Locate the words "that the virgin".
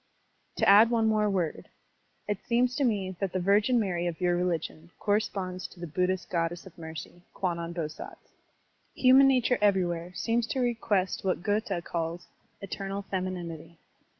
3.19-3.79